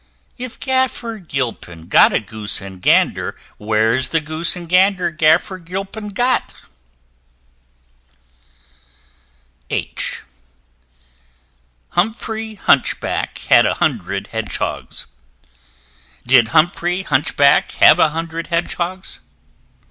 [0.39, 6.07] If Gaffer Gilpin got a Goose and Gander, Where's the Goose and Gander Gaffer Gilpin
[6.09, 6.55] got?
[9.69, 10.27] H h [Illustration:
[11.89, 15.05] Humphrey Hunchback] Humphrey Hunchback had a hundred Hedgehogs:
[16.25, 19.19] Did Humphrey Hunchback have a hundred Hedgehogs?